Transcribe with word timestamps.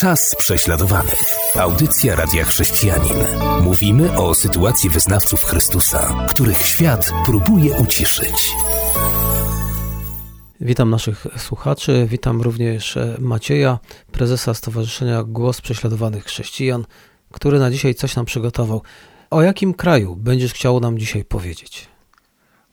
Czas 0.00 0.36
prześladowanych. 0.38 1.34
Audycja 1.56 2.16
Radia 2.16 2.44
Chrześcijanin. 2.44 3.16
Mówimy 3.62 4.18
o 4.18 4.34
sytuacji 4.34 4.90
wyznawców 4.90 5.44
Chrystusa, 5.44 6.26
których 6.30 6.66
świat 6.66 7.10
próbuje 7.26 7.76
uciszyć. 7.76 8.50
Witam 10.60 10.90
naszych 10.90 11.26
słuchaczy, 11.36 12.06
witam 12.10 12.42
również 12.42 12.98
Macieja, 13.18 13.78
prezesa 14.12 14.54
Stowarzyszenia 14.54 15.22
Głos 15.22 15.60
Prześladowanych 15.60 16.24
Chrześcijan, 16.24 16.84
który 17.32 17.58
na 17.58 17.70
dzisiaj 17.70 17.94
coś 17.94 18.16
nam 18.16 18.24
przygotował. 18.24 18.82
O 19.30 19.42
jakim 19.42 19.74
kraju 19.74 20.16
będziesz 20.16 20.52
chciał 20.52 20.80
nam 20.80 20.98
dzisiaj 20.98 21.24
powiedzieć? 21.24 21.88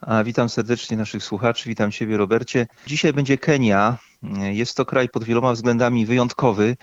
A, 0.01 0.23
witam 0.23 0.49
serdecznie 0.49 0.97
naszych 0.97 1.23
słuchaczy, 1.23 1.69
witam 1.69 1.91
Ciebie 1.91 2.17
Robercie. 2.17 2.67
Dzisiaj 2.87 3.13
będzie 3.13 3.37
Kenia. 3.37 3.97
Jest 4.51 4.77
to 4.77 4.85
kraj 4.85 5.09
pod 5.09 5.23
wieloma 5.23 5.53
względami 5.53 6.05
wyjątkowy. 6.05 6.75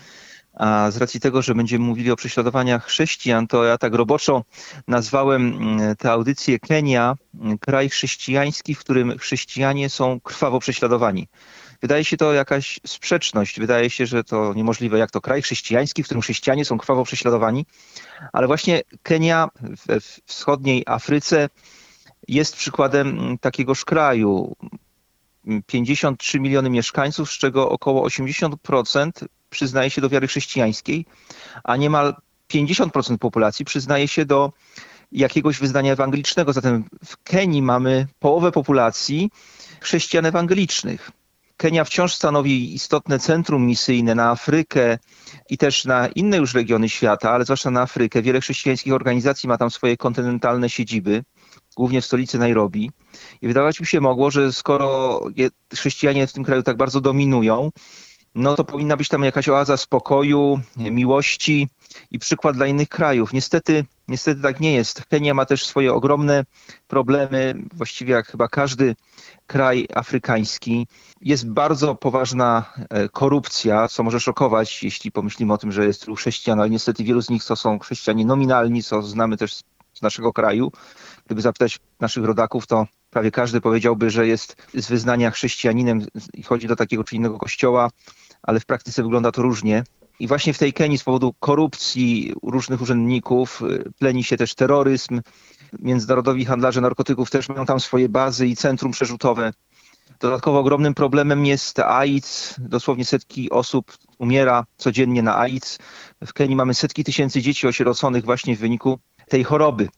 A 0.53 0.91
z 0.91 0.97
racji 0.97 1.19
tego, 1.19 1.41
że 1.41 1.55
będziemy 1.55 1.85
mówili 1.85 2.11
o 2.11 2.15
prześladowaniach 2.15 2.85
chrześcijan, 2.85 3.47
to 3.47 3.63
ja 3.63 3.77
tak 3.77 3.93
roboczo 3.93 4.43
nazwałem 4.87 5.47
mm, 5.47 5.95
tę 5.95 6.11
audycję 6.11 6.59
Kenia 6.59 7.15
mm, 7.41 7.57
kraj 7.57 7.89
chrześcijański, 7.89 8.75
w 8.75 8.79
którym 8.79 9.17
chrześcijanie 9.17 9.89
są 9.89 10.19
krwawo 10.19 10.59
prześladowani. 10.59 11.27
Wydaje 11.81 12.05
się 12.05 12.17
to 12.17 12.33
jakaś 12.33 12.79
sprzeczność. 12.87 13.59
Wydaje 13.59 13.89
się, 13.89 14.05
że 14.05 14.23
to 14.23 14.53
niemożliwe, 14.53 14.97
jak 14.97 15.11
to 15.11 15.21
kraj 15.21 15.41
chrześcijański, 15.41 16.03
w 16.03 16.05
którym 16.05 16.21
chrześcijanie 16.21 16.65
są 16.65 16.77
krwawo 16.77 17.03
prześladowani. 17.03 17.65
Ale 18.33 18.47
właśnie 18.47 18.81
Kenia 19.03 19.49
we 19.85 19.99
wschodniej 20.25 20.83
Afryce 20.85 21.49
jest 22.27 22.55
przykładem 22.55 23.37
takiegoż 23.41 23.85
kraju. 23.85 24.55
53 25.65 26.39
miliony 26.39 26.69
mieszkańców, 26.69 27.31
z 27.31 27.37
czego 27.37 27.69
około 27.69 28.07
80% 28.07 29.11
przyznaje 29.53 29.89
się 29.89 30.01
do 30.01 30.09
wiary 30.09 30.27
chrześcijańskiej, 30.27 31.05
a 31.63 31.75
niemal 31.77 32.15
50% 32.53 33.17
populacji 33.17 33.65
przyznaje 33.65 34.07
się 34.07 34.25
do 34.25 34.53
jakiegoś 35.11 35.59
wyznania 35.59 35.93
ewangelicznego. 35.93 36.53
Zatem 36.53 36.83
w 37.05 37.23
Kenii 37.23 37.61
mamy 37.61 38.07
połowę 38.19 38.51
populacji 38.51 39.29
chrześcijan 39.81 40.25
ewangelicznych. 40.25 41.11
Kenia 41.57 41.83
wciąż 41.83 42.13
stanowi 42.13 42.75
istotne 42.75 43.19
centrum 43.19 43.65
misyjne 43.65 44.15
na 44.15 44.29
Afrykę 44.29 44.97
i 45.49 45.57
też 45.57 45.85
na 45.85 46.07
inne 46.07 46.37
już 46.37 46.53
regiony 46.53 46.89
świata, 46.89 47.31
ale 47.31 47.43
zwłaszcza 47.43 47.71
na 47.71 47.81
Afrykę. 47.81 48.21
Wiele 48.21 48.41
chrześcijańskich 48.41 48.93
organizacji 48.93 49.49
ma 49.49 49.57
tam 49.57 49.71
swoje 49.71 49.97
kontynentalne 49.97 50.69
siedziby, 50.69 51.23
głównie 51.75 52.01
w 52.01 52.05
stolicy 52.05 52.39
Nairobi. 52.39 52.91
I 53.41 53.47
wydawać 53.47 53.79
mi 53.79 53.85
się 53.85 54.01
mogło, 54.01 54.31
że 54.31 54.53
skoro 54.53 55.21
chrześcijanie 55.73 56.27
w 56.27 56.33
tym 56.33 56.43
kraju 56.43 56.63
tak 56.63 56.77
bardzo 56.77 57.01
dominują, 57.01 57.71
no 58.35 58.55
to 58.55 58.63
powinna 58.63 58.97
być 58.97 59.07
tam 59.07 59.23
jakaś 59.23 59.49
oaza 59.49 59.77
spokoju, 59.77 60.59
miłości 60.77 61.69
i 62.11 62.19
przykład 62.19 62.55
dla 62.55 62.67
innych 62.67 62.89
krajów. 62.89 63.33
Niestety, 63.33 63.85
niestety 64.07 64.41
tak 64.41 64.59
nie 64.59 64.73
jest. 64.73 65.05
Kenia 65.05 65.33
ma 65.33 65.45
też 65.45 65.65
swoje 65.65 65.93
ogromne 65.93 66.43
problemy, 66.87 67.55
właściwie 67.73 68.13
jak 68.13 68.27
chyba 68.27 68.47
każdy 68.47 68.95
kraj 69.47 69.87
afrykański. 69.95 70.87
Jest 71.21 71.49
bardzo 71.49 71.95
poważna 71.95 72.73
e, 72.89 73.09
korupcja, 73.09 73.87
co 73.87 74.03
może 74.03 74.19
szokować, 74.19 74.83
jeśli 74.83 75.11
pomyślimy 75.11 75.53
o 75.53 75.57
tym, 75.57 75.71
że 75.71 75.85
jest 75.85 76.01
tylu 76.01 76.15
chrześcijan, 76.15 76.59
ale 76.59 76.69
niestety 76.69 77.03
wielu 77.03 77.21
z 77.21 77.29
nich 77.29 77.45
to 77.45 77.55
są 77.55 77.79
chrześcijanie 77.79 78.25
nominalni, 78.25 78.83
co 78.83 79.01
znamy 79.01 79.37
też 79.37 79.53
z 79.93 80.01
naszego 80.01 80.33
kraju. 80.33 80.71
Gdyby 81.25 81.41
zapytać 81.41 81.79
naszych 81.99 82.25
rodaków, 82.25 82.67
to 82.67 82.87
prawie 83.09 83.31
każdy 83.31 83.61
powiedziałby, 83.61 84.09
że 84.09 84.27
jest 84.27 84.55
z 84.73 84.87
wyznania 84.87 85.31
chrześcijaninem 85.31 86.05
i 86.33 86.43
chodzi 86.43 86.67
do 86.67 86.75
takiego 86.75 87.03
czy 87.03 87.15
innego 87.15 87.37
kościoła, 87.37 87.89
ale 88.43 88.59
w 88.59 88.65
praktyce 88.65 89.03
wygląda 89.03 89.31
to 89.31 89.41
różnie. 89.41 89.83
I 90.19 90.27
właśnie 90.27 90.53
w 90.53 90.57
tej 90.57 90.73
Kenii 90.73 90.97
z 90.97 91.03
powodu 91.03 91.33
korupcji 91.39 92.33
różnych 92.43 92.81
urzędników 92.81 93.61
y, 93.61 93.91
pleni 93.99 94.23
się 94.23 94.37
też 94.37 94.55
terroryzm. 94.55 95.21
Międzynarodowi 95.79 96.45
handlarze 96.45 96.81
narkotyków 96.81 97.29
też 97.31 97.49
mają 97.49 97.65
tam 97.65 97.79
swoje 97.79 98.09
bazy 98.09 98.47
i 98.47 98.55
centrum 98.55 98.91
przerzutowe. 98.91 99.53
Dodatkowo 100.19 100.59
ogromnym 100.59 100.93
problemem 100.93 101.45
jest 101.45 101.79
AIDS. 101.79 102.55
Dosłownie 102.59 103.05
setki 103.05 103.49
osób 103.49 103.97
umiera 104.17 104.65
codziennie 104.77 105.23
na 105.23 105.37
AIDS. 105.37 105.79
W 106.25 106.33
Kenii 106.33 106.55
mamy 106.55 106.73
setki 106.73 107.03
tysięcy 107.03 107.41
dzieci 107.41 107.67
osieroconych 107.67 108.25
właśnie 108.25 108.55
w 108.55 108.59
wyniku 108.59 108.99
tej 109.29 109.43
choroby. 109.43 109.89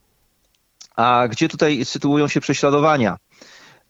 A 0.95 1.27
gdzie 1.27 1.49
tutaj 1.49 1.85
sytuują 1.85 2.27
się 2.27 2.41
prześladowania? 2.41 3.17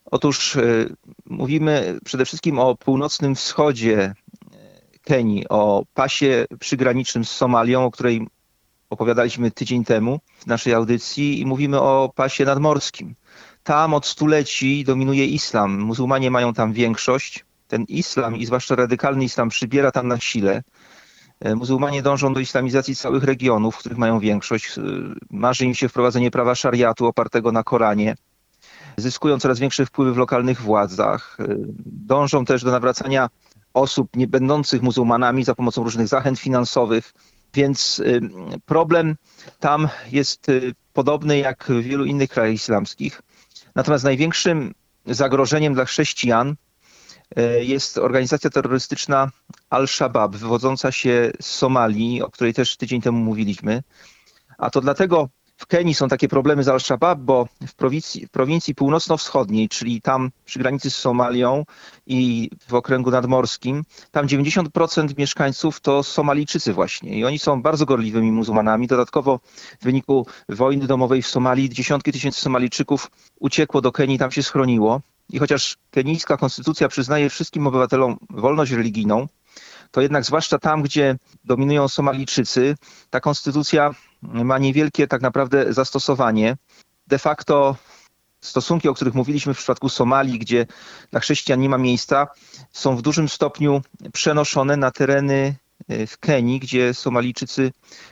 Otóż 0.05 0.55
y, 0.55 0.95
mówimy 1.25 1.99
przede 2.05 2.25
wszystkim 2.25 2.59
o 2.59 2.75
północnym 2.75 3.35
wschodzie 3.35 4.13
O 5.49 5.83
pasie 5.93 6.45
przygranicznym 6.59 7.25
z 7.25 7.31
Somalią, 7.31 7.85
o 7.85 7.91
której 7.91 8.27
opowiadaliśmy 8.89 9.51
tydzień 9.51 9.83
temu 9.83 10.19
w 10.39 10.47
naszej 10.47 10.73
audycji 10.73 11.39
i 11.39 11.45
mówimy 11.45 11.81
o 11.81 12.11
pasie 12.15 12.45
nadmorskim. 12.45 13.15
Tam 13.63 13.93
od 13.93 14.05
stuleci 14.05 14.83
dominuje 14.83 15.25
islam. 15.25 15.79
Muzułmanie 15.79 16.31
mają 16.31 16.53
tam 16.53 16.73
większość. 16.73 17.45
Ten 17.67 17.83
islam 17.83 18.35
i 18.35 18.45
zwłaszcza 18.45 18.75
radykalny 18.75 19.23
islam 19.23 19.49
przybiera 19.49 19.91
tam 19.91 20.07
na 20.07 20.19
sile. 20.19 20.63
E, 21.39 21.55
muzułmanie 21.55 22.01
dążą 22.01 22.33
do 22.33 22.39
islamizacji 22.39 22.95
całych 22.95 23.23
regionów, 23.23 23.75
w 23.75 23.77
których 23.77 23.97
mają 23.97 24.19
większość. 24.19 24.77
E, 24.77 24.81
marzy 25.29 25.65
im 25.65 25.73
się 25.73 25.89
wprowadzenie 25.89 26.31
prawa 26.31 26.55
szariatu 26.55 27.05
opartego 27.05 27.51
na 27.51 27.63
Koranie. 27.63 28.15
Zyskują 28.97 29.39
coraz 29.39 29.59
większe 29.59 29.85
wpływy 29.85 30.13
w 30.13 30.17
lokalnych 30.17 30.61
władzach. 30.61 31.37
E, 31.39 31.45
dążą 31.85 32.45
też 32.45 32.63
do 32.63 32.71
nawracania 32.71 33.29
osób 33.75 34.15
nie 34.15 34.27
będących 34.27 34.81
muzułmanami 34.81 35.43
za 35.43 35.55
pomocą 35.55 35.83
różnych 35.83 36.07
zachęt 36.07 36.39
finansowych. 36.39 37.13
Więc 37.53 37.99
y, 37.99 38.21
problem 38.65 39.15
tam 39.59 39.89
jest 40.11 40.49
y, 40.49 40.73
podobny 40.93 41.37
jak 41.37 41.63
w 41.63 41.81
wielu 41.81 42.05
innych 42.05 42.29
krajach 42.29 42.55
islamskich. 42.55 43.21
Natomiast 43.75 44.03
największym 44.03 44.73
zagrożeniem 45.05 45.73
dla 45.73 45.85
chrześcijan 45.85 46.55
y, 47.39 47.65
jest 47.65 47.97
organizacja 47.97 48.49
terrorystyczna 48.49 49.31
Al-Shabaab, 49.69 50.35
wywodząca 50.35 50.91
się 50.91 51.31
z 51.41 51.45
Somalii, 51.45 52.21
o 52.21 52.31
której 52.31 52.53
też 52.53 52.77
tydzień 52.77 53.01
temu 53.01 53.19
mówiliśmy. 53.19 53.83
A 54.57 54.69
to 54.69 54.81
dlatego 54.81 55.29
w 55.57 55.65
Kenii 55.67 55.93
są 55.93 56.07
takie 56.07 56.27
problemy 56.27 56.63
z 56.63 56.67
Al-Shabaab, 56.67 57.19
bo 57.19 57.47
w 57.67 57.75
prowincji, 57.75 58.25
w 58.27 58.29
prowincji 58.29 58.75
północno-wschodniej, 58.75 59.69
czyli 59.69 60.01
tam 60.01 60.31
przy 60.45 60.59
granicy 60.59 60.91
z 60.91 60.95
Somalią 60.95 61.65
i 62.07 62.49
w 62.67 62.73
okręgu 62.73 63.11
nadmorskim, 63.11 63.83
tam 64.11 64.27
90% 64.27 65.17
mieszkańców 65.17 65.79
to 65.81 66.03
Somalijczycy 66.03 66.73
właśnie. 66.73 67.19
I 67.19 67.25
oni 67.25 67.39
są 67.39 67.61
bardzo 67.61 67.85
gorliwymi 67.85 68.31
muzułmanami. 68.31 68.87
Dodatkowo 68.87 69.39
w 69.79 69.83
wyniku 69.83 70.27
wojny 70.49 70.87
domowej 70.87 71.21
w 71.21 71.27
Somalii 71.27 71.69
dziesiątki 71.69 72.11
tysięcy 72.11 72.41
Somalijczyków 72.41 73.11
uciekło 73.39 73.81
do 73.81 73.91
Kenii, 73.91 74.19
tam 74.19 74.31
się 74.31 74.43
schroniło. 74.43 75.01
I 75.29 75.39
chociaż 75.39 75.77
kenijska 75.91 76.37
konstytucja 76.37 76.87
przyznaje 76.87 77.29
wszystkim 77.29 77.67
obywatelom 77.67 78.17
wolność 78.29 78.71
religijną, 78.71 79.27
to 79.91 80.01
jednak 80.01 80.25
zwłaszcza 80.25 80.59
tam, 80.59 80.83
gdzie 80.83 81.15
dominują 81.43 81.87
Somalijczycy, 81.87 82.75
ta 83.09 83.19
konstytucja 83.19 83.95
ma 84.33 84.57
niewielkie 84.57 85.07
tak 85.07 85.21
naprawdę 85.21 85.73
zastosowanie. 85.73 86.57
De 87.07 87.19
facto 87.19 87.75
stosunki, 88.41 88.89
o 88.89 88.93
których 88.93 89.13
mówiliśmy 89.13 89.53
w 89.53 89.57
przypadku 89.57 89.89
Somalii, 89.89 90.39
gdzie 90.39 90.65
dla 91.11 91.19
chrześcijan 91.19 91.59
nie 91.59 91.69
ma 91.69 91.77
miejsca, 91.77 92.27
są 92.71 92.95
w 92.95 93.01
dużym 93.01 93.29
stopniu 93.29 93.81
przenoszone 94.13 94.77
na 94.77 94.91
tereny 94.91 95.55
e, 95.87 96.07
w 96.07 96.17
Kenii, 96.17 96.59
gdzie 96.59 96.93
Somalijczycy 96.93 97.71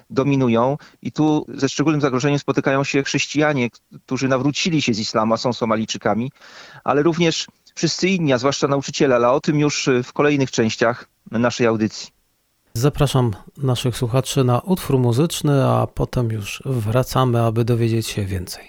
dominują. 0.10 0.78
I 1.02 1.12
tu 1.12 1.46
ze 1.50 1.70
szczególnym 1.70 2.02
zagrożeniem 2.02 2.40
spotykają 2.40 2.84
się 2.84 3.04
chrześcijanie, 3.04 3.70
którzy 4.06 4.28
nawrócili 4.28 4.82
się 4.82 4.94
z 4.94 5.00
islamu, 5.00 5.34
a 5.34 5.38
są 5.38 5.54
Somalijczykami, 5.54 6.32
ale 6.84 7.04
również 7.04 7.48
wszyscy 7.76 8.10
inni, 8.10 8.34
a 8.34 8.38
zwłaszcza 8.38 8.68
nauczyciele, 8.68 9.16
ale 9.16 9.30
o 9.30 9.40
tym 9.40 9.60
już 9.60 9.90
w 10.04 10.14
kolejnych 10.14 10.52
częściach 10.52 11.08
naszej 11.32 11.68
audycji. 11.68 12.13
Zapraszam 12.78 13.32
naszych 13.58 13.98
słuchaczy 13.98 14.44
na 14.44 14.60
utwór 14.60 15.00
muzyczny, 15.00 15.66
a 15.66 15.88
potem 15.88 16.32
już 16.32 16.64
wracamy, 16.66 17.42
aby 17.42 17.66
dowiedzieć 17.66 18.08
się 18.08 18.26
więcej. 18.26 18.64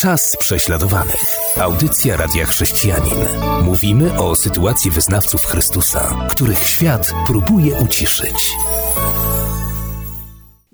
Czas 0.00 0.36
prześladowanych. 0.40 1.24
Audycja 1.60 2.16
Radia 2.16 2.46
Chrześcijanin. 2.46 3.18
Mówimy 3.62 4.18
o 4.18 4.36
sytuacji 4.36 4.90
wyznawców 4.90 5.44
Chrystusa, 5.44 6.28
których 6.30 6.64
świat 6.64 7.12
próbuje 7.26 7.74
uciszyć. 7.74 8.50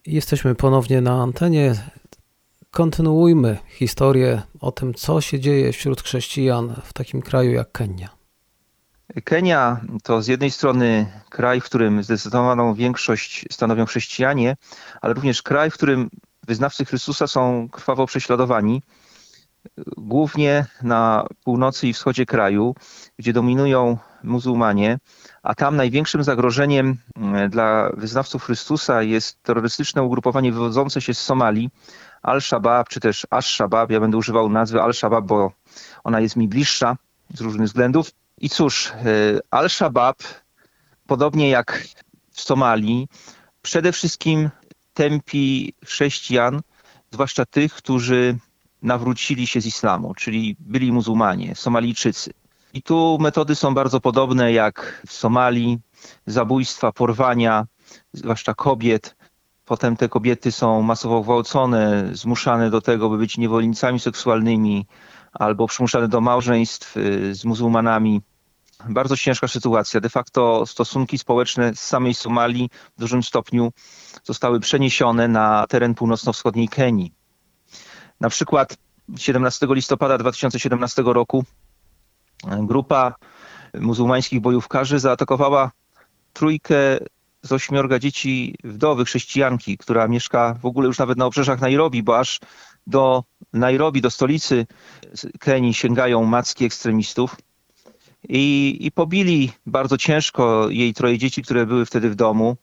Jesteśmy 0.06 0.54
ponownie 0.54 1.00
na 1.00 1.22
antenie. 1.22 1.74
Kontynuujmy 2.70 3.58
historię 3.68 4.42
o 4.60 4.72
tym, 4.72 4.94
co 4.94 5.20
się 5.20 5.40
dzieje 5.40 5.72
wśród 5.72 6.02
chrześcijan 6.02 6.74
w 6.84 6.92
takim 6.92 7.22
kraju 7.22 7.52
jak 7.52 7.72
Kenia. 7.72 8.23
Kenia 9.22 9.80
to 10.02 10.22
z 10.22 10.26
jednej 10.26 10.50
strony 10.50 11.06
kraj, 11.30 11.60
w 11.60 11.64
którym 11.64 12.02
zdecydowaną 12.02 12.74
większość 12.74 13.44
stanowią 13.50 13.86
chrześcijanie, 13.86 14.56
ale 15.00 15.14
również 15.14 15.42
kraj, 15.42 15.70
w 15.70 15.74
którym 15.74 16.10
wyznawcy 16.46 16.84
Chrystusa 16.84 17.26
są 17.26 17.68
krwawo 17.68 18.06
prześladowani. 18.06 18.82
głównie 19.96 20.66
na 20.82 21.26
północy 21.44 21.88
i 21.88 21.92
wschodzie 21.92 22.26
kraju, 22.26 22.74
gdzie 23.18 23.32
dominują 23.32 23.98
muzułmanie, 24.22 24.98
a 25.42 25.54
tam 25.54 25.76
największym 25.76 26.24
zagrożeniem 26.24 26.96
mm, 27.16 27.50
dla 27.50 27.90
wyznawców 27.96 28.44
Chrystusa 28.44 29.02
jest 29.02 29.42
terrorystyczne 29.42 30.02
ugrupowanie 30.02 30.52
wywodzące 30.52 31.00
się 31.00 31.14
z 31.14 31.18
Somalii, 31.18 31.70
Al-Shabaab 32.22 32.88
czy 32.88 33.00
też 33.00 33.26
Ash-Shabaab. 33.30 33.90
Ja 33.90 34.00
będę 34.00 34.16
używał 34.16 34.48
nazwy 34.48 34.82
Al-Shabaab, 34.82 35.24
bo 35.24 35.52
ona 36.04 36.20
jest 36.20 36.36
mi 36.36 36.48
bliższa 36.48 36.96
z 37.34 37.40
różnych 37.40 37.66
względów. 37.66 38.10
I 38.40 38.48
cóż, 38.50 38.90
e, 38.90 38.94
Al-Shabaab, 39.50 40.16
podobnie 41.06 41.50
jak 41.50 41.84
w 42.30 42.40
Somalii, 42.40 43.08
przede 43.62 43.92
wszystkim 43.92 44.50
tępi 44.94 45.74
chrześcijan, 45.84 46.60
zwłaszcza 47.10 47.44
tych, 47.44 47.74
którzy 47.74 48.38
nawrócili 48.82 49.46
się 49.46 49.60
z 49.60 49.66
islamu, 49.66 50.14
czyli 50.14 50.56
byli 50.58 50.92
muzułmanie, 50.92 51.54
Somalijczycy. 51.54 52.32
I 52.74 52.82
tu 52.82 53.18
metody 53.20 53.54
są 53.54 53.74
bardzo 53.74 54.00
podobne 54.00 54.52
jak 54.52 55.02
w 55.06 55.12
Somalii, 55.12 55.78
zabójstwa, 56.26 56.92
porwania, 56.92 57.66
zwłaszcza 58.12 58.54
kobiet. 58.54 59.16
Potem 59.64 59.96
te 59.96 60.08
kobiety 60.08 60.52
są 60.52 60.82
masowo 60.82 61.20
gwałcone, 61.20 62.10
zmuszane 62.12 62.70
do 62.70 62.80
tego, 62.80 63.10
by 63.10 63.18
być 63.18 63.38
niewolnicami 63.38 64.00
seksualnymi 64.00 64.86
albo 65.34 65.66
przymuszane 65.66 66.08
do 66.08 66.20
małżeństw 66.20 66.96
y, 66.96 67.34
z 67.34 67.44
muzułmanami. 67.44 68.20
Bardzo 68.88 69.16
ciężka 69.16 69.48
sytuacja. 69.48 70.00
De 70.00 70.08
facto 70.08 70.66
stosunki 70.66 71.18
społeczne 71.18 71.74
z 71.74 71.80
samej 71.80 72.14
Somalii 72.14 72.70
w 72.96 73.00
dużym 73.00 73.22
stopniu 73.22 73.72
zostały 74.24 74.60
przeniesione 74.60 75.28
na 75.28 75.66
teren 75.68 75.94
północno-wschodniej 75.94 76.68
Kenii. 76.68 77.12
Na 78.20 78.28
przykład 78.28 78.76
17 79.16 79.66
listopada 79.70 80.18
2017 80.18 81.02
roku 81.06 81.44
grupa 82.62 83.14
muzułmańskich 83.80 84.40
bojówkarzy 84.40 84.98
zaatakowała 84.98 85.70
trójkę 86.32 86.76
z 87.44 87.52
ośmiorga 87.52 87.98
dzieci 87.98 88.54
wdowy 88.64 89.04
chrześcijanki, 89.04 89.78
która 89.78 90.08
mieszka 90.08 90.54
w 90.62 90.66
ogóle 90.66 90.86
już 90.86 90.98
nawet 90.98 91.18
na 91.18 91.26
obrzeżach 91.26 91.60
Nairobi, 91.60 92.02
bo 92.02 92.18
aż 92.18 92.40
do 92.86 93.24
Nairobi, 93.52 94.00
do 94.00 94.10
stolicy 94.10 94.66
Kenii 95.40 95.74
sięgają 95.74 96.24
macki 96.24 96.64
ekstremistów. 96.64 97.36
I, 98.28 98.76
I 98.80 98.92
pobili 98.92 99.52
bardzo 99.66 99.98
ciężko 99.98 100.70
jej 100.70 100.94
troje 100.94 101.18
dzieci, 101.18 101.42
które 101.42 101.66
były 101.66 101.86
wtedy 101.86 102.10
w 102.10 102.14
domu. 102.14 102.56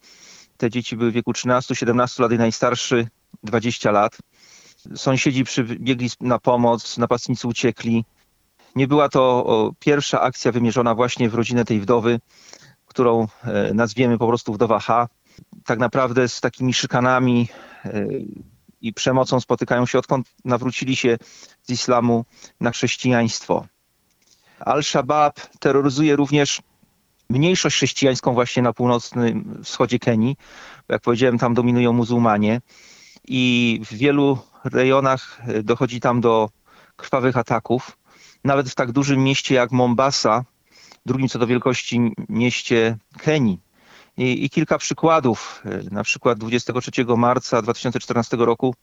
Te 0.57 0.69
dzieci 0.69 0.97
były 0.97 1.11
w 1.11 1.13
wieku 1.13 1.31
13-17 1.31 2.21
lat 2.21 2.31
i 2.31 2.37
najstarszy 2.37 3.07
20 3.43 3.91
lat. 3.91 4.17
Sąsiedzi 4.95 5.43
przybiegli 5.43 6.09
na 6.21 6.39
pomoc, 6.39 6.97
napastnicy 6.97 7.47
uciekli. 7.47 8.05
Nie 8.75 8.87
była 8.87 9.09
to 9.09 9.73
pierwsza 9.79 10.21
akcja 10.21 10.51
wymierzona 10.51 10.95
właśnie 10.95 11.29
w 11.29 11.35
rodzinę 11.35 11.65
tej 11.65 11.79
wdowy, 11.79 12.19
którą 12.91 13.27
e, 13.43 13.73
nazwiemy 13.73 14.17
po 14.17 14.27
prostu 14.27 14.53
wdowa 14.53 14.79
H. 14.79 15.07
Tak 15.65 15.79
naprawdę 15.79 16.27
z 16.27 16.41
takimi 16.41 16.73
szykanami 16.73 17.47
e, 17.85 18.05
i 18.81 18.93
przemocą 18.93 19.39
spotykają 19.39 19.85
się 19.85 19.99
odkąd 19.99 20.27
nawrócili 20.45 20.95
się 20.95 21.17
z 21.63 21.69
islamu 21.69 22.25
na 22.59 22.71
chrześcijaństwo. 22.71 23.65
Al-Shabaab 24.59 25.39
terroryzuje 25.59 26.15
również 26.15 26.61
mniejszość 27.29 27.75
chrześcijańską 27.75 28.33
właśnie 28.33 28.63
na 28.63 28.73
północnym 28.73 29.61
wschodzie 29.63 29.99
Kenii. 29.99 30.35
Jak 30.89 31.01
powiedziałem, 31.01 31.37
tam 31.37 31.53
dominują 31.53 31.93
muzułmanie 31.93 32.61
i 33.27 33.81
w 33.85 33.93
wielu 33.93 34.37
rejonach 34.63 35.41
e, 35.47 35.63
dochodzi 35.63 35.99
tam 35.99 36.21
do 36.21 36.49
krwawych 36.95 37.37
ataków. 37.37 37.97
Nawet 38.43 38.69
w 38.69 38.75
tak 38.75 38.91
dużym 38.91 39.23
mieście 39.23 39.55
jak 39.55 39.71
Mombasa, 39.71 40.43
drugim 41.05 41.29
co 41.29 41.39
do 41.39 41.47
wielkości 41.47 42.13
mieście 42.29 42.97
Kenii. 43.17 43.59
I, 44.17 44.45
I, 44.45 44.49
kilka 44.49 44.77
przykładów. 44.77 45.63
E, 45.65 45.81
na 45.91 46.03
przykład 46.03 46.39
23 46.39 46.91
marca 47.17 47.61
2014 47.61 48.37
roku 48.37 48.75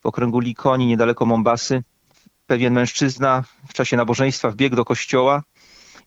w 0.00 0.06
okręgu 0.06 0.40
Likoni, 0.40 0.86
niedaleko 0.86 1.26
Mombasy, 1.26 1.82
pewien 2.46 2.72
mężczyzna 2.72 3.44
w 3.68 3.72
czasie 3.72 3.96
nabożeństwa 3.96 4.50
wbiegł 4.50 4.76
do 4.76 4.84
kościoła 4.84 5.42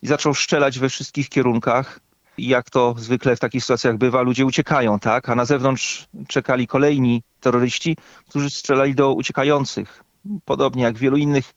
i 0.02 0.08
zaczął 0.08 0.34
strzelać 0.34 0.80
we 0.80 0.90
wszystkich 0.90 1.30
kierunkach. 1.30 2.00
I 2.38 2.48
jak 2.48 2.70
to 2.70 2.96
zwykle 2.98 3.36
w 3.36 3.40
takich 3.40 3.64
sytuacjach 3.64 3.98
bywa, 3.98 4.22
ludzie 4.22 4.46
uciekają, 4.46 5.00
tak? 5.00 5.30
A 5.30 5.36
na 5.36 5.46
zewnątrz 5.46 6.08
czekali 6.28 6.68
kolejni 6.68 7.24
terroryści, 7.40 7.98
którzy 8.30 8.50
strzelali 8.50 8.96
do 8.96 9.14
uciekających. 9.14 10.04
Podobnie 10.46 10.84
jak 10.84 10.96
w 10.96 11.00
wielu 11.00 11.18
innych 11.18 11.54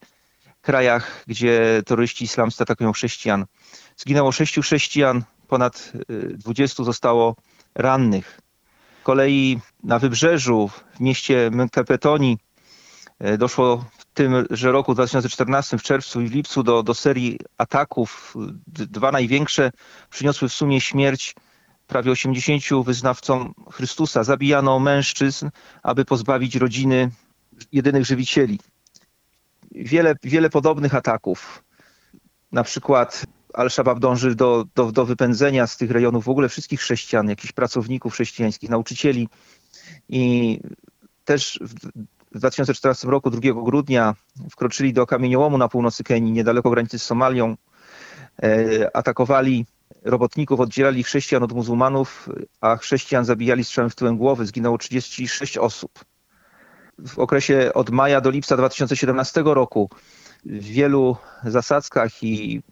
krajach, 0.60 1.24
gdzie 1.26 1.82
terroryści 1.86 2.24
islamscy 2.24 2.62
atakują 2.62 2.92
chrześcijan. 2.92 3.46
Zginęło 4.00 4.32
sześciu 4.32 4.62
chrześcijan, 4.62 5.22
ponad 5.48 5.92
20 6.34 6.82
y, 6.82 6.86
zostało 6.86 7.36
rannych. 7.74 8.40
Z 9.00 9.04
kolei 9.04 9.60
na 9.82 9.98
wybrzeżu, 9.98 10.70
w 10.94 11.00
mieście 11.00 11.50
Mekapetoni, 11.52 12.38
y, 13.24 13.38
doszło 13.38 13.84
w 13.98 14.04
tymże 14.04 14.72
roku 14.72 14.94
2014, 14.94 15.78
w 15.78 15.82
czerwcu 15.82 16.20
i 16.20 16.28
w 16.28 16.34
lipcu 16.34 16.62
do, 16.62 16.82
do 16.82 16.94
serii 16.94 17.38
ataków. 17.58 18.34
Dwa 18.66 19.12
największe 19.12 19.70
przyniosły 20.10 20.48
w 20.48 20.52
sumie 20.52 20.80
śmierć 20.80 21.34
prawie 21.86 22.10
80 22.10 22.84
wyznawcom 22.84 23.54
Chrystusa. 23.72 24.24
Zabijano 24.24 24.78
mężczyzn, 24.78 25.48
aby 25.82 26.04
pozbawić 26.04 26.56
rodziny 26.56 27.10
jedynych 27.72 28.04
żywicieli. 28.04 28.60
Wiele, 29.70 30.14
wiele 30.22 30.50
podobnych 30.50 30.94
ataków. 30.94 31.64
Na 32.52 32.64
przykład 32.64 33.26
Al-Shabaab 33.54 33.98
dąży 33.98 34.34
do, 34.34 34.64
do, 34.74 34.92
do 34.92 35.06
wypędzenia 35.06 35.66
z 35.66 35.76
tych 35.76 35.90
rejonów 35.90 36.24
w 36.24 36.28
ogóle 36.28 36.48
wszystkich 36.48 36.80
chrześcijan, 36.80 37.28
jakichś 37.28 37.52
pracowników 37.52 38.12
chrześcijańskich, 38.12 38.70
nauczycieli. 38.70 39.28
I 40.08 40.60
też 41.24 41.60
w 42.32 42.38
2014 42.38 43.08
roku, 43.08 43.30
2 43.30 43.40
grudnia, 43.64 44.14
wkroczyli 44.50 44.92
do 44.92 45.06
kamieniołomu 45.06 45.58
na 45.58 45.68
północy 45.68 46.04
Kenii, 46.04 46.32
niedaleko 46.32 46.70
granicy 46.70 46.98
z 46.98 47.02
Somalią. 47.02 47.56
E, 48.42 48.96
atakowali 48.96 49.66
robotników, 50.04 50.60
oddzielali 50.60 51.02
chrześcijan 51.02 51.42
od 51.42 51.52
muzułmanów, 51.52 52.28
a 52.60 52.76
chrześcijan 52.76 53.24
zabijali 53.24 53.64
strzałem 53.64 53.90
w 53.90 53.94
tyłem 53.94 54.16
głowy. 54.16 54.46
Zginęło 54.46 54.78
36 54.78 55.58
osób. 55.58 56.04
W 56.98 57.18
okresie 57.18 57.70
od 57.74 57.90
maja 57.90 58.20
do 58.20 58.30
lipca 58.30 58.56
2017 58.56 59.42
roku 59.44 59.90
w 60.44 60.64
wielu 60.64 61.16
zasadzkach 61.44 62.22
i 62.22 62.62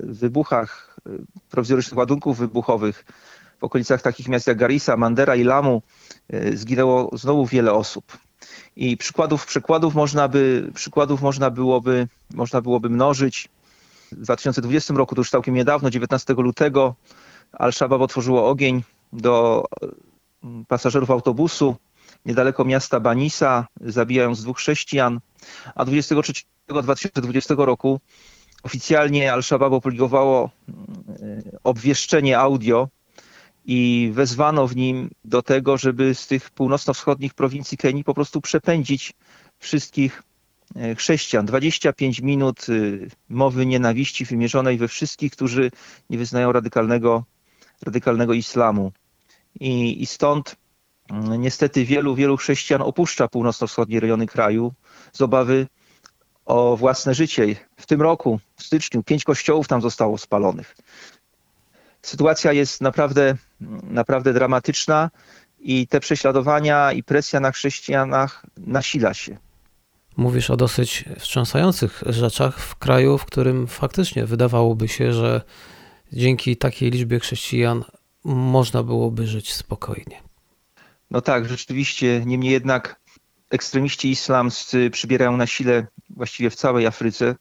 wybuchach 0.00 0.96
e, 1.06 1.10
prowizorycznych 1.50 1.98
ładunków 1.98 2.38
wybuchowych 2.38 3.04
w 3.58 3.64
okolicach 3.64 4.02
takich 4.02 4.28
miast 4.28 4.46
jak 4.46 4.58
Garissa, 4.58 4.96
Mandera 4.96 5.36
i 5.36 5.44
Lamu 5.44 5.82
e, 6.28 6.56
zginęło 6.56 7.10
znowu 7.12 7.46
wiele 7.46 7.72
osób. 7.72 8.18
I 8.76 8.96
przykładów, 8.96 9.46
przykładów, 9.46 9.94
można, 9.94 10.28
by, 10.28 10.70
przykładów 10.74 11.22
można, 11.22 11.50
byłoby, 11.50 12.08
można 12.34 12.60
byłoby 12.60 12.90
mnożyć. 12.90 13.48
W 14.12 14.20
2020 14.22 14.94
roku, 14.94 15.14
to 15.14 15.20
już 15.20 15.30
całkiem 15.30 15.54
niedawno, 15.54 15.90
19 15.90 16.34
lutego, 16.34 16.94
Al-Shabaab 17.52 18.00
otworzyło 18.00 18.48
ogień 18.48 18.82
do 19.12 19.64
mm, 20.42 20.64
pasażerów 20.64 21.10
autobusu 21.10 21.76
niedaleko 22.26 22.64
miasta 22.64 23.00
Banisa, 23.00 23.66
zabijając 23.80 24.42
dwóch 24.42 24.56
chrześcijan, 24.56 25.20
a 25.74 25.84
23 25.84 26.42
2020 26.68 27.54
roku 27.58 28.00
oficjalnie 28.68 29.32
Al-Shabaab 29.32 29.72
opublikowało 29.72 30.50
mm, 30.68 31.42
obwieszczenie 31.64 32.38
audio 32.38 32.88
i 33.64 34.10
wezwano 34.14 34.66
w 34.66 34.76
nim 34.76 35.10
do 35.24 35.42
tego, 35.42 35.76
żeby 35.76 36.14
z 36.14 36.26
tych 36.26 36.50
północno-wschodnich 36.50 37.34
prowincji 37.34 37.78
Kenii 37.78 38.04
po 38.04 38.14
prostu 38.14 38.40
przepędzić 38.40 39.12
wszystkich 39.58 40.22
e, 40.76 40.94
chrześcijan. 40.94 41.46
25 41.46 42.20
minut 42.20 42.68
y, 42.68 43.08
mowy 43.28 43.66
nienawiści 43.66 44.24
wymierzonej 44.24 44.78
we 44.78 44.88
wszystkich, 44.88 45.32
którzy 45.32 45.70
nie 46.10 46.18
wyznają 46.18 46.52
radykalnego, 46.52 47.24
radykalnego 47.82 48.32
islamu. 48.32 48.92
I, 49.60 50.02
i 50.02 50.06
stąd 50.06 50.56
mm, 51.10 51.40
niestety 51.40 51.84
wielu, 51.84 52.14
wielu 52.14 52.36
chrześcijan 52.36 52.82
opuszcza 52.82 53.28
północno-wschodnie 53.28 54.00
rejony 54.00 54.26
kraju 54.26 54.72
z 55.12 55.22
obawy 55.22 55.66
o 56.48 56.76
własne 56.76 57.14
życie. 57.14 57.56
W 57.76 57.86
tym 57.86 58.02
roku, 58.02 58.40
w 58.56 58.62
styczniu, 58.62 59.02
pięć 59.02 59.24
kościołów 59.24 59.68
tam 59.68 59.80
zostało 59.80 60.18
spalonych. 60.18 60.76
Sytuacja 62.02 62.52
jest 62.52 62.80
naprawdę, 62.80 63.36
naprawdę 63.82 64.32
dramatyczna 64.32 65.10
i 65.60 65.86
te 65.86 66.00
prześladowania 66.00 66.92
i 66.92 67.02
presja 67.02 67.40
na 67.40 67.52
chrześcijanach 67.52 68.46
nasila 68.56 69.14
się. 69.14 69.36
Mówisz 70.16 70.50
o 70.50 70.56
dosyć 70.56 71.04
wstrząsających 71.18 72.02
rzeczach 72.06 72.58
w 72.60 72.76
kraju, 72.76 73.18
w 73.18 73.24
którym 73.24 73.66
faktycznie 73.66 74.26
wydawałoby 74.26 74.88
się, 74.88 75.12
że 75.12 75.42
dzięki 76.12 76.56
takiej 76.56 76.90
liczbie 76.90 77.20
chrześcijan 77.20 77.84
można 78.24 78.82
byłoby 78.82 79.26
żyć 79.26 79.52
spokojnie. 79.54 80.22
No 81.10 81.20
tak, 81.20 81.48
rzeczywiście. 81.48 82.22
Niemniej 82.26 82.52
jednak 82.52 83.00
ekstremiści 83.50 84.10
islamscy 84.10 84.90
przybierają 84.90 85.36
na 85.36 85.46
sile 85.46 85.86
właściwie 86.10 86.50
w 86.50 86.54
całej 86.54 86.86
Afryce 86.86 87.34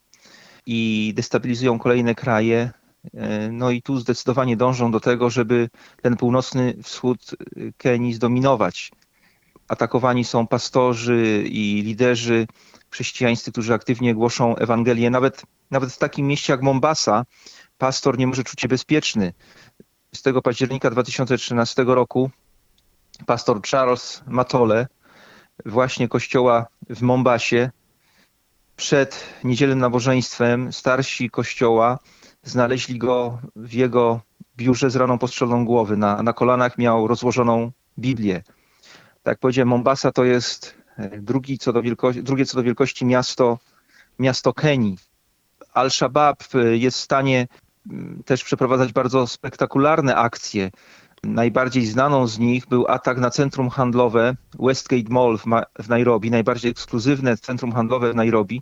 i 0.65 1.13
destabilizują 1.15 1.79
kolejne 1.79 2.15
kraje. 2.15 2.71
No 3.51 3.71
i 3.71 3.81
tu 3.81 3.97
zdecydowanie 3.99 4.57
dążą 4.57 4.91
do 4.91 4.99
tego, 4.99 5.29
żeby 5.29 5.69
ten 6.01 6.17
północny 6.17 6.73
wschód 6.83 7.31
Kenii 7.77 8.13
zdominować. 8.13 8.91
Atakowani 9.67 10.23
są 10.23 10.47
pastorzy 10.47 11.43
i 11.49 11.81
liderzy 11.85 12.47
chrześcijańscy, 12.89 13.51
którzy 13.51 13.73
aktywnie 13.73 14.15
głoszą 14.15 14.55
Ewangelię. 14.55 15.09
Nawet, 15.09 15.41
nawet 15.71 15.93
w 15.93 15.97
takim 15.97 16.27
mieście 16.27 16.53
jak 16.53 16.61
Mombasa 16.61 17.25
pastor 17.77 18.17
nie 18.17 18.27
może 18.27 18.43
czuć 18.43 18.61
się 18.61 18.67
bezpieczny. 18.67 19.33
Z 20.15 20.21
tego 20.21 20.41
października 20.41 20.89
2013 20.89 21.83
roku 21.83 22.31
pastor 23.25 23.61
Charles 23.61 24.23
Matole 24.27 24.87
właśnie 25.65 26.07
kościoła 26.07 26.67
w 26.89 27.01
Mombasie 27.01 27.69
przed 28.75 29.25
niedzielnym 29.43 29.79
nabożeństwem 29.79 30.73
starsi 30.73 31.29
kościoła 31.29 31.99
znaleźli 32.43 32.97
go 32.97 33.39
w 33.55 33.73
jego 33.73 34.21
biurze 34.57 34.89
z 34.89 34.95
raną 34.95 35.17
postrzeloną 35.17 35.65
głowy. 35.65 35.97
Na, 35.97 36.23
na 36.23 36.33
kolanach 36.33 36.77
miał 36.77 37.07
rozłożoną 37.07 37.71
Biblię. 37.99 38.43
Tak 39.23 39.31
jak 39.31 39.39
powiedziałem, 39.39 39.67
Mombasa 39.67 40.11
to 40.11 40.23
jest 40.23 40.75
e, 40.97 41.21
drugi 41.21 41.57
co 41.57 41.73
do 41.73 41.81
wielkości, 41.81 42.23
drugie 42.23 42.45
co 42.45 42.57
do 42.57 42.63
wielkości 42.63 43.05
miasto, 43.05 43.59
miasto 44.19 44.53
Kenii. 44.53 44.97
Al-Shabaab 45.73 46.43
e, 46.55 46.77
jest 46.77 46.97
w 46.97 47.01
stanie 47.01 47.47
też 48.25 48.43
przeprowadzać 48.43 48.93
bardzo 48.93 49.27
spektakularne 49.27 50.15
akcje. 50.15 50.71
Najbardziej 51.23 51.85
znaną 51.85 52.27
z 52.27 52.39
nich 52.39 52.67
był 52.67 52.87
atak 52.87 53.17
na 53.17 53.29
centrum 53.29 53.69
handlowe 53.69 54.35
Westgate 54.59 55.09
Mall 55.09 55.37
w, 55.79 55.89
Nairobi, 55.89 56.31
najbardziej 56.31 56.71
ekskluzywne 56.71 57.37
centrum 57.37 57.71
handlowe 57.71 58.11
w 58.11 58.15
Nairobi. 58.15 58.61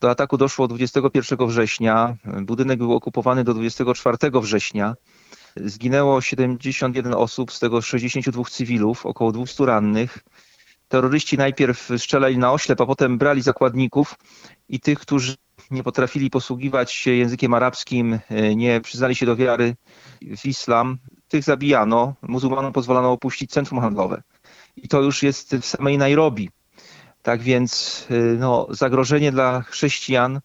Do 0.00 0.10
ataku 0.10 0.36
doszło 0.36 0.68
21 0.68 1.48
września. 1.48 2.16
Budynek 2.42 2.78
był 2.78 2.94
okupowany 2.94 3.44
do 3.44 3.54
24 3.54 4.16
września. 4.34 4.94
Zginęło 5.56 6.20
71 6.20 7.14
osób, 7.14 7.52
z 7.52 7.58
tego 7.60 7.82
62 7.82 8.44
cywilów, 8.44 9.06
około 9.06 9.32
200 9.32 9.66
rannych. 9.66 10.18
Terroryści 10.88 11.38
najpierw 11.38 11.90
strzelali 11.98 12.38
na 12.38 12.52
oślep, 12.52 12.80
a 12.80 12.86
potem 12.86 13.18
brali 13.18 13.42
zakładników 13.42 14.14
i 14.68 14.80
tych, 14.80 14.98
którzy 14.98 15.36
nie 15.70 15.82
potrafili 15.82 16.30
posługiwać 16.30 16.92
się 16.92 17.10
językiem 17.10 17.54
arabskim, 17.54 18.18
nie 18.56 18.80
przyznali 18.80 19.14
się 19.14 19.26
do 19.26 19.36
wiary 19.36 19.76
w 20.36 20.46
islam, 20.46 20.98
tych 21.28 21.44
zabijano. 21.44 22.14
Muzułmanom 22.22 22.72
pozwolono 22.72 23.12
opuścić 23.12 23.50
centrum 23.50 23.80
handlowe. 23.80 24.22
I 24.76 24.88
to 24.88 25.02
już 25.02 25.22
jest 25.22 25.56
w 25.56 25.64
samej 25.64 25.98
Nairobi. 25.98 26.50
Tak 27.22 27.42
więc 27.42 28.06
no, 28.38 28.66
zagrożenie 28.70 29.32
dla 29.32 29.62
chrześcijan 29.62 30.40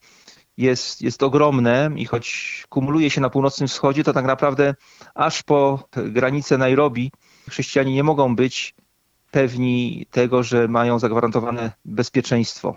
jest, 0.57 1.01
jest 1.01 1.23
ogromne 1.23 1.89
i 1.95 2.05
choć 2.05 2.63
kumuluje 2.69 3.09
się 3.09 3.21
na 3.21 3.29
północnym 3.29 3.67
wschodzie, 3.67 4.03
to 4.03 4.13
tak 4.13 4.25
naprawdę 4.25 4.75
aż 5.15 5.43
po 5.43 5.87
granicę 5.95 6.57
Nairobi 6.57 7.11
chrześcijanie 7.49 7.93
nie 7.93 8.03
mogą 8.03 8.35
być 8.35 8.75
pewni 9.33 10.05
tego, 10.11 10.43
że 10.43 10.67
mają 10.67 10.99
zagwarantowane 10.99 11.71
bezpieczeństwo. 11.85 12.75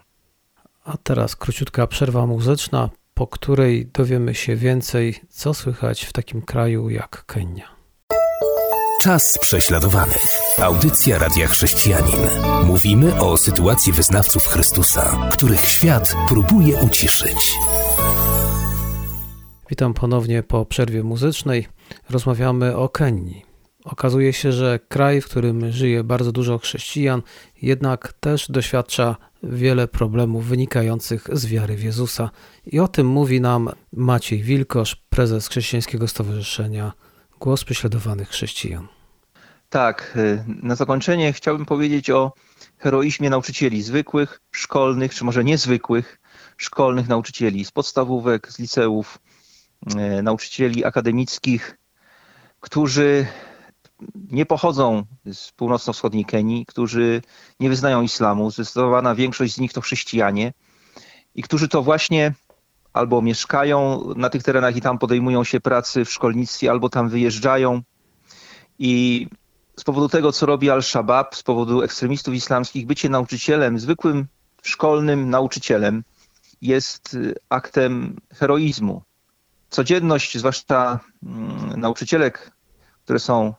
A 0.85 0.97
teraz 0.97 1.37
króciutka 1.37 1.87
przerwa 1.87 2.27
muzyczna, 2.27 2.91
po 3.15 3.27
której 3.27 3.87
dowiemy 3.87 4.35
się 4.35 4.57
więcej, 4.57 5.21
co 5.29 5.55
słychać 5.55 6.05
w 6.05 6.13
takim 6.13 6.43
kraju 6.43 6.91
jak 6.91 7.25
Kenia. 7.27 7.77
Czas 9.03 9.39
prześladowanych. 9.39 10.29
Audycja 10.63 11.19
Radia 11.19 11.47
Chrześcijanin. 11.47 12.21
Mówimy 12.65 13.21
o 13.21 13.39
sytuacji 13.39 13.93
wyznawców 13.93 14.47
Chrystusa, 14.47 15.31
których 15.33 15.67
świat 15.67 16.15
próbuje 16.29 16.77
uciszyć. 16.77 17.55
Witam 19.71 19.95
ponownie 19.95 20.43
po 20.43 20.67
przerwie 20.67 21.03
muzycznej. 21.03 21.67
Rozmawiamy 22.11 22.77
o 22.77 22.89
Kenii. 22.89 23.46
Okazuje 23.87 24.33
się, 24.33 24.53
że 24.53 24.79
kraj, 24.89 25.21
w 25.21 25.25
którym 25.25 25.73
żyje 25.73 26.05
bardzo 26.05 26.33
dużo 26.33 26.59
chrześcijan, 26.59 27.23
jednak 27.63 28.13
też 28.13 28.51
doświadcza 28.51 29.17
wiele 29.43 29.89
problemów 29.89 30.47
wynikających 30.47 31.29
z 31.33 31.47
wiary 31.47 31.77
w 31.77 31.83
Jezusa. 31.83 32.31
I 32.67 32.81
o 32.81 32.89
tym 32.89 33.07
mówi 33.07 33.41
nam 33.41 33.71
Maciej 33.93 34.43
Wilkosz, 34.43 34.97
prezes 35.09 35.49
Chrześcijańskiego 35.49 36.09
Stowarzyszenia 36.09 36.93
Głos 37.41 37.65
Prześladowanych 37.65 38.29
Chrześcijan. 38.29 38.89
Tak, 39.69 40.13
y, 40.17 40.45
na 40.63 40.75
zakończenie 40.75 41.33
chciałbym 41.33 41.67
powiedzieć 41.67 42.11
o 42.11 42.33
heroizmie 42.79 43.31
nauczycieli 43.31 43.83
zwykłych, 43.83 44.41
szkolnych, 44.51 45.15
czy 45.15 45.25
może 45.25 45.45
niezwykłych, 45.45 46.19
szkolnych 46.57 47.09
nauczycieli 47.09 47.65
z 47.65 47.71
podstawówek, 47.71 48.53
z 48.53 48.59
liceów, 48.59 49.19
y, 50.19 50.23
nauczycieli 50.23 50.85
akademickich, 50.85 51.79
którzy 52.61 53.27
nie 54.31 54.47
pochodzą 54.47 55.05
z 55.33 55.53
północno-wschodniej 55.53 56.25
Kenii, 56.25 56.67
którzy 56.67 57.23
nie 57.61 57.69
wyznają 57.69 58.03
islamu. 58.03 58.51
Zdecydowana 58.51 59.15
większość 59.15 59.55
z 59.55 59.59
nich 59.59 59.73
to 59.73 59.81
chrześcijanie 59.81 60.53
i 61.35 61.43
którzy 61.43 61.69
to 61.69 61.83
właśnie 61.83 62.35
albo 62.93 63.23
mieszkają 63.23 64.05
na 64.17 64.31
tych 64.31 64.43
terenach 64.43 64.77
i 64.77 64.81
tam 64.81 64.99
podejmują 64.99 65.45
się 65.45 65.61
pracy 65.61 66.05
w 66.05 66.13
szkolnictwie, 66.13 66.71
albo 66.71 66.89
tam 66.89 67.09
wyjeżdżają. 67.09 67.83
I 68.79 69.27
z 69.77 69.85
powodu 69.85 70.09
tego, 70.09 70.33
co 70.33 70.47
robi 70.47 70.71
Al-Shabaab, 70.71 71.37
z 71.37 71.43
powodu 71.43 71.83
ekstremistów 71.83 72.35
islamskich, 72.35 72.87
bycie 72.87 73.09
nauczycielem, 73.09 73.79
zwykłym 73.79 74.27
szkolnym 74.63 75.31
nauczycielem 75.31 76.05
jest 76.63 77.17
aktem 77.49 78.17
heroizmu. 78.35 79.03
Codzienność, 79.71 80.39
zwłaszcza 80.39 81.01
mm, 81.23 81.81
nauczycielek, 81.81 82.53
które 83.05 83.19
są 83.19 83.55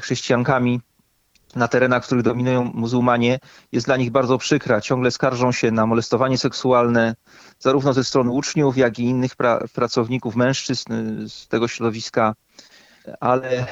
chrześcijankami 0.00 0.80
na 1.56 1.68
terenach, 1.68 2.02
w 2.02 2.06
których 2.06 2.24
dominują 2.24 2.64
muzułmanie, 2.74 3.38
jest 3.72 3.86
dla 3.86 3.96
nich 3.96 4.10
bardzo 4.10 4.38
przykra. 4.38 4.80
Ciągle 4.80 5.10
skarżą 5.10 5.52
się 5.52 5.70
na 5.70 5.86
molestowanie 5.86 6.38
seksualne, 6.38 7.14
zarówno 7.58 7.92
ze 7.92 8.04
strony 8.04 8.30
uczniów, 8.30 8.76
jak 8.76 8.98
i 8.98 9.02
innych 9.02 9.36
pra 9.36 9.60
pracowników, 9.74 10.36
mężczyzn 10.36 10.92
z 11.28 11.48
tego 11.48 11.68
środowiska, 11.68 12.34
ale 13.20 13.66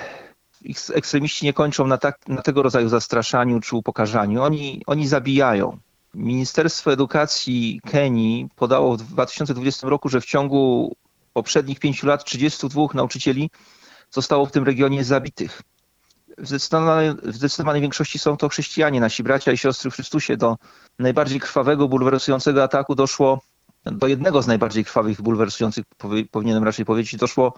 ich 0.62 0.78
ekstremiści 0.94 1.44
nie 1.44 1.52
kończą 1.52 1.86
na, 1.86 1.98
tak, 1.98 2.28
na 2.28 2.42
tego 2.42 2.62
rodzaju 2.62 2.88
zastraszaniu 2.88 3.60
czy 3.60 3.76
upokarzaniu. 3.76 4.42
Oni, 4.42 4.82
oni 4.86 5.08
zabijają. 5.08 5.78
Ministerstwo 6.14 6.92
Edukacji 6.92 7.80
Kenii 7.86 8.48
podało 8.56 8.96
w 8.96 9.02
2020 9.02 9.88
roku, 9.88 10.08
że 10.08 10.20
w 10.20 10.24
ciągu 10.26 10.92
poprzednich 11.32 11.78
pięciu 11.78 12.06
lat 12.06 12.24
32 12.24 12.82
nauczycieli 12.94 13.50
zostało 14.10 14.46
w 14.46 14.52
tym 14.52 14.64
regionie 14.64 15.04
zabitych 15.04 15.62
w 16.38 16.46
zdecydowanej, 16.46 17.14
w 17.22 17.36
zdecydowanej 17.36 17.82
większości 17.82 18.18
są 18.18 18.36
to 18.36 18.48
chrześcijanie, 18.48 19.00
nasi 19.00 19.22
bracia 19.22 19.52
i 19.52 19.58
siostry 19.58 19.90
w 19.90 19.94
Chrystusie. 19.94 20.36
Do 20.36 20.56
najbardziej 20.98 21.40
krwawego, 21.40 21.88
bulwersującego 21.88 22.62
ataku 22.62 22.94
doszło, 22.94 23.40
do 23.84 24.06
jednego 24.06 24.42
z 24.42 24.46
najbardziej 24.46 24.84
krwawych, 24.84 25.22
bulwersujących, 25.22 25.84
powinienem 26.30 26.64
raczej 26.64 26.84
powiedzieć, 26.84 27.16
doszło 27.16 27.54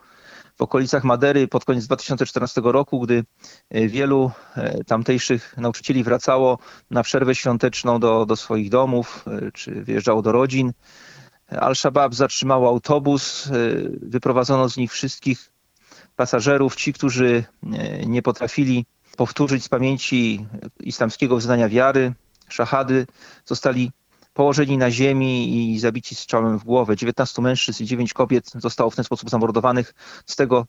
w 0.57 0.63
okolicach 0.63 1.05
Madery 1.05 1.49
pod 1.49 1.65
koniec 1.65 1.87
2014 1.87 2.61
roku, 2.65 3.01
gdy 3.01 3.25
e, 3.71 3.89
wielu 3.89 4.31
e, 4.57 4.85
tamtejszych 4.85 5.55
nauczycieli 5.57 6.05
wracało 6.05 6.59
na 6.91 7.03
przerwę 7.03 7.35
świąteczną 7.35 8.01
do, 8.01 8.27
do 8.27 8.37
swoich 8.37 8.71
domów, 8.71 9.25
e, 9.27 9.53
czy 9.53 9.85
wyjeżdżało 9.85 10.23
do 10.23 10.33
rodzin. 10.33 10.73
Al-Shabaab 11.49 12.15
zatrzymało 12.15 12.69
autobus, 12.69 13.49
wyprowadzono 14.03 14.69
z 14.69 14.77
nich 14.77 14.93
wszystkich 14.93 15.50
pasażerów, 16.21 16.77
ci, 16.77 16.93
którzy 16.93 17.45
e, 17.73 18.07
nie 18.07 18.23
potrafili 18.23 18.87
powtórzyć 19.17 19.65
z 19.65 19.69
pamięci 19.69 20.47
islamskiego 20.81 21.37
wyznania 21.37 21.69
wiary, 21.69 22.13
szachady, 22.49 23.07
zostali 23.45 23.91
położeni 24.35 24.79
na 24.79 24.91
ziemi 24.91 25.35
i 25.75 25.79
zabici 25.79 26.15
strzałem 26.15 26.59
w 26.59 26.65
głowę. 26.65 26.97
19 26.97 27.43
mężczyzn 27.43 27.83
i 27.83 27.87
9 27.87 28.13
kobiet 28.13 28.51
zostało 28.55 28.91
w 28.91 28.97
ten 28.97 29.05
sposób 29.05 29.31
zamordowanych. 29.31 29.95
Z 30.27 30.37
tego 30.37 30.67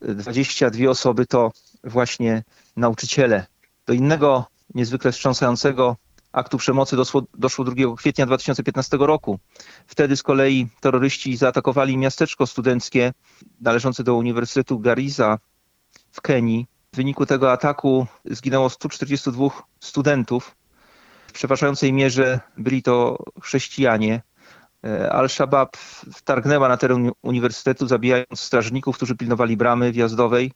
22 0.00 0.90
osoby 0.90 1.26
to 1.26 1.52
właśnie 1.84 2.42
nauczyciele. 2.76 3.46
Do 3.86 3.92
innego 3.92 4.44
niezwykle 4.74 5.12
wstrząsającego 5.12 5.96
aktu 6.34 6.58
przemocy 6.58 6.96
doszło, 6.96 7.22
doszło 7.34 7.64
2 7.64 7.96
kwietnia 7.96 8.26
2015 8.26 8.96
roku. 9.00 9.38
Wtedy 9.86 10.16
z 10.16 10.22
kolei 10.22 10.68
terroryści 10.80 11.36
zaatakowali 11.36 11.96
miasteczko 11.96 12.46
studenckie 12.46 13.12
należące 13.60 14.04
do 14.04 14.14
Uniwersytetu 14.14 14.78
Gariza 14.78 15.38
w 16.12 16.20
Kenii. 16.20 16.66
W 16.92 16.96
wyniku 16.96 17.26
tego 17.26 17.52
ataku 17.52 18.06
zginęło 18.24 18.70
142 18.70 19.48
studentów. 19.80 20.56
W 21.26 21.32
przeważającej 21.32 21.92
mierze 21.92 22.40
byli 22.56 22.82
to 22.82 23.18
chrześcijanie. 23.42 24.22
Al-Shabaab 25.10 25.76
wtargnęła 26.14 26.68
na 26.68 26.76
teren 26.76 27.10
uniwersytetu, 27.22 27.86
zabijając 27.86 28.40
strażników, 28.40 28.96
którzy 28.96 29.16
pilnowali 29.16 29.56
bramy 29.56 29.92
wjazdowej. 29.92 30.52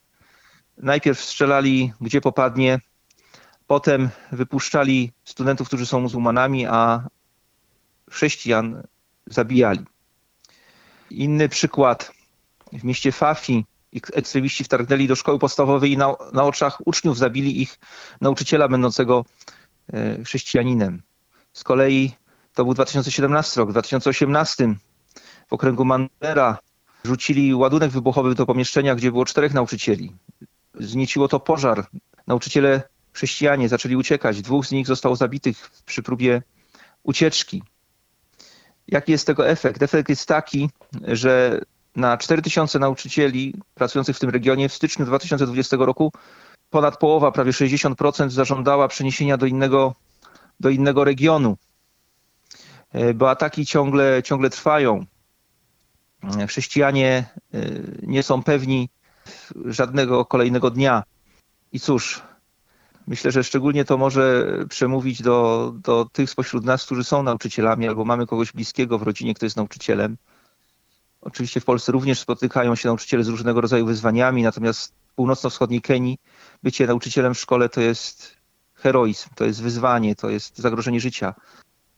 Najpierw 0.78 1.20
strzelali 1.20 1.92
gdzie 2.00 2.20
popadnie, 2.20 2.78
Potem 3.68 4.08
wypuszczali 4.32 5.12
studentów, 5.24 5.68
którzy 5.68 5.86
są 5.86 6.00
muzułmanami, 6.00 6.66
a 6.66 7.08
chrześcijan 8.10 8.82
zabijali. 9.26 9.84
Inny 11.10 11.48
przykład. 11.48 12.12
W 12.72 12.84
mieście 12.84 13.12
Fafi 13.12 13.64
ekstremiści 13.92 14.64
wtargnęli 14.64 15.06
do 15.06 15.16
szkoły 15.16 15.38
podstawowej 15.38 15.92
i 15.92 15.96
na, 15.96 16.14
na 16.32 16.44
oczach 16.44 16.78
uczniów 16.86 17.18
zabili 17.18 17.62
ich 17.62 17.78
nauczyciela 18.20 18.68
będącego 18.68 19.24
e, 19.92 20.24
chrześcijaninem. 20.24 21.02
Z 21.52 21.64
kolei 21.64 22.12
to 22.54 22.64
był 22.64 22.74
2017 22.74 23.60
rok. 23.60 23.68
W 23.68 23.72
2018 23.72 24.74
w 25.48 25.52
okręgu 25.52 25.84
Mandera 25.84 26.58
rzucili 27.04 27.54
ładunek 27.54 27.90
wybuchowy 27.90 28.34
do 28.34 28.46
pomieszczenia, 28.46 28.94
gdzie 28.94 29.10
było 29.10 29.24
czterech 29.24 29.54
nauczycieli. 29.54 30.12
Znieciło 30.74 31.28
to 31.28 31.40
pożar. 31.40 31.86
Nauczyciele 32.26 32.82
chrześcijanie 33.18 33.68
zaczęli 33.68 33.96
uciekać. 33.96 34.42
Dwóch 34.42 34.66
z 34.66 34.72
nich 34.72 34.86
zostało 34.86 35.16
zabitych 35.16 35.70
przy 35.86 36.02
próbie 36.02 36.42
ucieczki. 37.02 37.62
Jaki 38.88 39.12
jest 39.12 39.26
tego 39.26 39.48
efekt? 39.48 39.82
Efekt 39.82 40.08
jest 40.08 40.26
taki, 40.26 40.70
że 41.02 41.60
na 41.96 42.16
4000 42.16 42.78
nauczycieli 42.78 43.54
pracujących 43.74 44.16
w 44.16 44.20
tym 44.20 44.30
regionie 44.30 44.68
w 44.68 44.74
styczniu 44.74 45.06
2020 45.06 45.76
roku 45.76 46.12
ponad 46.70 46.98
połowa, 46.98 47.32
prawie 47.32 47.52
60% 47.52 48.30
zażądała 48.30 48.88
przeniesienia 48.88 49.36
do 49.36 49.46
innego, 49.46 49.94
do 50.60 50.70
innego 50.70 51.04
regionu, 51.04 51.56
e, 52.92 53.14
bo 53.14 53.30
ataki 53.30 53.66
ciągle, 53.66 54.22
ciągle 54.22 54.50
trwają. 54.50 55.06
Chrześcijanie 56.48 57.24
e, 57.54 57.58
nie 58.02 58.22
są 58.22 58.42
pewni 58.42 58.88
żadnego 59.64 60.24
kolejnego 60.24 60.70
dnia. 60.70 61.02
I 61.72 61.80
cóż, 61.80 62.22
myślę, 63.08 63.30
że 63.30 63.44
szczególnie 63.44 63.84
to 63.84 63.98
może 63.98 64.46
przemówić 64.68 65.22
do, 65.22 65.72
do 65.76 66.04
tych 66.04 66.30
spośród 66.30 66.64
nas, 66.64 66.84
którzy 66.84 67.04
są 67.04 67.22
nauczycielami 67.22 67.88
albo 67.88 68.04
mamy 68.04 68.26
kogoś 68.26 68.52
bliskiego 68.52 68.98
w 68.98 69.02
rodzinie, 69.02 69.34
kto 69.34 69.46
jest 69.46 69.56
nauczycielem 69.56 70.16
Oczywiście 71.20 71.60
w 71.60 71.64
Polsce 71.64 71.92
również 71.92 72.20
spotykają 72.20 72.74
się 72.74 72.88
nauczyciele 72.88 73.24
z 73.24 73.28
różnego 73.28 73.60
rodzaju 73.60 73.86
wyzwaniami, 73.86 74.42
natomiast 74.42 74.92
w 75.08 75.14
północno-wschodniej 75.14 75.80
Kenii 75.80 76.18
bycie 76.62 76.86
nauczycielem 76.86 77.34
w 77.34 77.38
szkole 77.38 77.68
to 77.68 77.80
jest 77.80 78.36
heroizm, 78.74 79.28
to 79.34 79.44
jest 79.44 79.62
wyzwanie, 79.62 80.14
to 80.14 80.30
jest 80.30 80.58
zagrożenie 80.58 81.00
życia. 81.00 81.34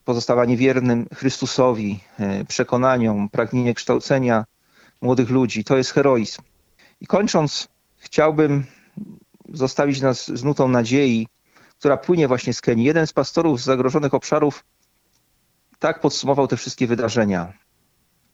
Pozostawanie 0.05 0.57
wiernym 0.57 1.07
Chrystusowi, 1.15 2.01
e, 2.19 2.45
przekonaniom, 2.45 3.29
pragnienie 3.29 3.75
kształcenia 3.75 4.45
młodych 5.01 5.31
ludzi, 5.31 5.65
to 5.65 5.77
jest 5.77 5.91
heroizm. 5.91 6.43
I 7.01 7.07
kończąc, 7.07 7.69
chciałbym 7.97 8.65
zostawić 9.51 10.01
nas 10.01 10.27
z 10.27 10.45
nutą 10.45 10.69
nadziei, 10.69 11.29
która 11.79 11.97
płynie 11.97 12.29
właśnie 12.29 12.55
z 12.55 12.61
Kenii. 12.61 12.87
Jeden 12.87 13.07
z 13.07 13.13
pastorów 13.13 13.61
z 13.61 13.65
zagrożonych 13.65 14.15
obszarów 14.15 14.65
tak 15.79 16.01
podsumował 16.01 16.47
te 16.47 16.57
wszystkie 16.57 16.87
wydarzenia. 16.87 17.53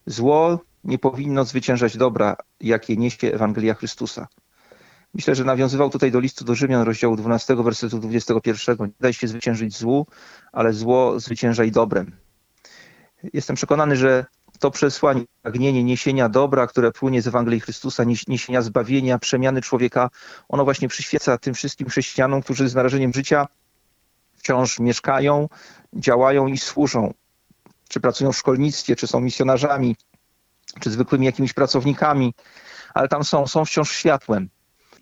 Zło 0.07 0.61
nie 0.85 0.99
powinno 0.99 1.45
zwyciężać 1.45 1.97
dobra, 1.97 2.37
jakie 2.61 2.97
niesie 2.97 3.33
Ewangelia 3.33 3.75
Chrystusa. 3.75 4.27
Myślę, 5.15 5.35
że 5.35 5.45
nawiązywał 5.45 5.91
tutaj 5.91 6.11
do 6.11 6.21
listu 6.21 6.45
do 6.45 6.55
Rzymian, 6.55 6.83
rozdziału 6.83 7.17
12, 7.17 7.57
wersetu 7.57 7.99
21. 7.99 8.77
Nie 8.81 8.93
daj 9.01 9.13
się 9.13 9.29
zwyciężyć 9.29 9.79
złu, 9.79 10.07
ale 10.53 10.73
zło 10.73 11.21
zwyciężaj 11.21 11.71
dobrem. 11.71 12.17
Jestem 13.33 13.57
przekonany, 13.57 13.97
że 13.97 14.27
to 14.59 14.71
przesłanie, 14.71 15.25
pragnienie 15.43 15.85
niesienia 15.85 16.29
dobra, 16.29 16.67
które 16.67 16.93
płynie 16.93 17.23
z 17.23 17.27
Ewangelii 17.27 17.61
Chrystusa, 17.61 18.05
niesienia 18.29 18.63
zbawienia, 18.63 19.19
przemiany 19.19 19.63
człowieka, 19.63 20.11
ono 20.49 20.65
właśnie 20.65 20.89
przyświeca 20.89 21.39
tym 21.39 21.55
wszystkim 21.55 21.89
chrześcijanom, 21.89 22.43
którzy 22.43 22.69
z 22.69 22.75
narażeniem 22.75 23.13
życia 23.13 23.47
wciąż 24.37 24.79
mieszkają, 24.79 25.49
działają 25.95 26.47
i 26.47 26.59
służą. 26.59 27.15
Czy 27.89 28.01
pracują 28.01 28.33
w 28.33 28.37
szkolnictwie, 28.37 28.97
czy 28.97 29.07
są 29.07 29.21
misjonarzami, 29.21 29.97
czy 30.81 30.91
zwykłymi 30.91 31.27
jakimiś 31.27 31.53
pracownikami, 31.53 32.35
ale 32.95 33.09
tam 33.09 33.25
są, 33.25 33.47
są 33.47 33.65
wciąż 33.65 33.91
światłem. 33.91 34.49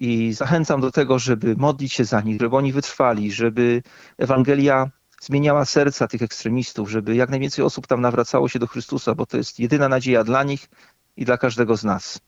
I 0.00 0.32
zachęcam 0.32 0.80
do 0.80 0.90
tego, 0.90 1.18
żeby 1.18 1.56
modlić 1.56 1.92
się 1.92 2.04
za 2.04 2.20
nich, 2.20 2.40
żeby 2.40 2.56
oni 2.56 2.72
wytrwali, 2.72 3.32
żeby 3.32 3.82
Ewangelia 4.18 4.90
zmieniała 5.24 5.64
serca 5.64 6.08
tych 6.08 6.22
ekstremistów, 6.22 6.90
żeby 6.90 7.14
jak 7.14 7.30
najwięcej 7.30 7.64
osób 7.64 7.86
tam 7.86 8.00
nawracało 8.00 8.48
się 8.48 8.58
do 8.58 8.66
Chrystusa, 8.66 9.14
bo 9.14 9.26
to 9.26 9.36
jest 9.36 9.60
jedyna 9.60 9.88
nadzieja 9.88 10.24
dla 10.24 10.42
nich 10.42 10.68
i 11.16 11.24
dla 11.24 11.38
każdego 11.38 11.76
z 11.76 11.84
nas. 11.84 12.20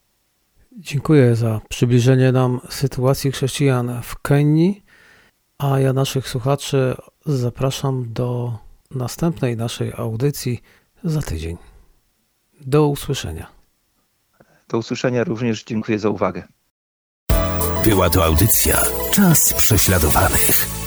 Dziękuję 0.78 1.37
za 1.37 1.61
przybliżenie 1.68 2.32
nam 2.32 2.61
sytuacji 2.70 3.32
chrześcijan 3.32 4.02
w 4.02 4.18
Kenii, 4.18 4.85
a 5.59 5.78
ja 5.78 5.92
naszych 5.92 6.28
słuchaczy 6.28 6.96
zapraszam 7.26 8.12
do 8.12 8.59
następnej 8.90 9.56
naszej 9.56 9.92
audycji 9.92 10.62
za 11.04 11.22
tydzień. 11.22 11.56
Do 12.61 12.87
usłyszenia. 12.87 13.46
Do 14.68 14.78
usłyszenia 14.78 15.24
również 15.24 15.64
dziękuję 15.64 15.98
za 15.98 16.09
uwagę. 16.09 16.42
Była 17.85 18.11
to 18.11 18.24
audycja 18.24 18.82
Czas 19.11 19.54
prześladowanych. 19.54 20.86